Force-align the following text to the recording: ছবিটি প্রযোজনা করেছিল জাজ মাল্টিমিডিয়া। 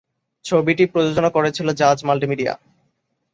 ছবিটি 0.45 0.83
প্রযোজনা 0.85 1.29
করেছিল 1.29 1.67
জাজ 1.73 1.97
মাল্টিমিডিয়া। 2.07 2.53